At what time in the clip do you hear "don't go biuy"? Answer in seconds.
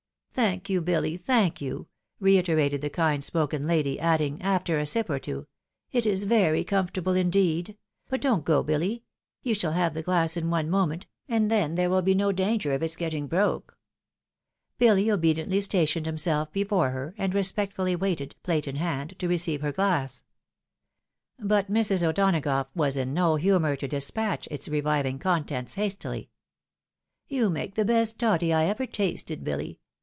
8.21-9.03